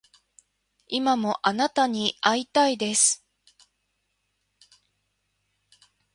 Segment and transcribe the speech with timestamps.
[0.87, 3.23] 今もあなたに逢いたいです